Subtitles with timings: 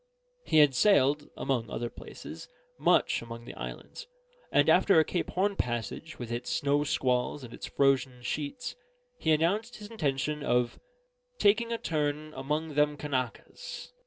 [0.47, 2.47] He had sailed (among other places)
[2.79, 4.07] much among the islands;
[4.51, 8.75] and after a Cape Horn passage with its snow squalls and its frozen sheets,
[9.19, 10.79] he announced his intention of
[11.37, 13.91] "taking a turn among them Kanakas."